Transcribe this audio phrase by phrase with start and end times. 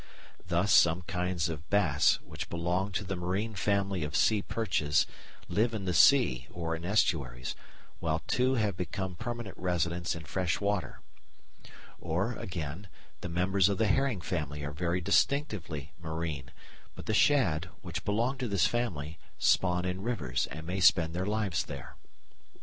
[0.47, 5.05] Thus some kinds of bass, which belong to the marine family of sea perches,
[5.47, 7.55] live in the sea or in estuaries,
[7.99, 11.01] while two have become permanent residents in fresh water.
[11.99, 12.87] Or, again,
[13.19, 16.49] the members of the herring family are very distinctively marine,
[16.95, 21.27] but the shad, which belong to this family, spawn in rivers and may spend their
[21.27, 21.95] lives there.